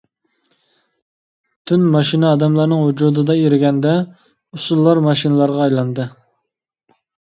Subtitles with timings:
[1.71, 6.09] تۈن ماشىنا ئادەملەرنىڭ ۋۇجۇدىدا ئېرىگەندە، ئۇسسۇللار ماشىنىلارغا ئايلاندى.